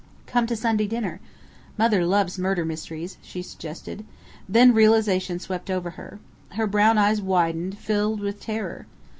"Come 0.25 0.47
to 0.47 0.55
Sunday 0.55 0.87
dinner. 0.87 1.19
Mother 1.77 2.03
loves 2.03 2.39
murder 2.39 2.65
mysteries," 2.65 3.19
she 3.21 3.43
suggested. 3.43 4.03
Then 4.49 4.73
realization 4.73 5.37
swept 5.37 5.69
over 5.69 5.91
her. 5.91 6.17
Her 6.53 6.65
brown 6.65 6.97
eyes 6.97 7.21
widened, 7.21 7.77
filled 7.77 8.19
with 8.19 8.39
terror. 8.41 8.87